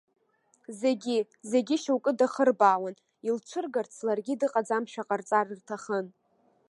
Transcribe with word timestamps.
Зегьы, 0.79 1.17
зегьы 1.51 1.75
шьоукы 1.83 2.11
дахырбаауан, 2.19 2.95
илцәыргарц, 3.27 3.93
ларгьы 4.05 4.35
дыҟаӡамшәа 4.39 5.07
ҟарҵар 5.07 5.47
рҭахын. 5.59 6.07